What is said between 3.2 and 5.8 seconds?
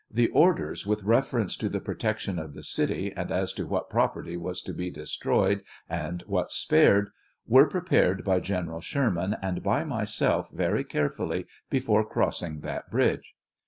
as to what property was to be destroyed